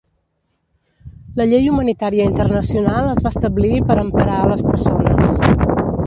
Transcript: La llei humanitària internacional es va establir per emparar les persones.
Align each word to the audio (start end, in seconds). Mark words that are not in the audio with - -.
La 1.41 1.45
llei 1.49 1.67
humanitària 1.73 2.25
internacional 2.29 3.11
es 3.11 3.21
va 3.27 3.33
establir 3.35 3.73
per 3.91 3.99
emparar 4.05 4.39
les 4.53 4.65
persones. 4.71 5.37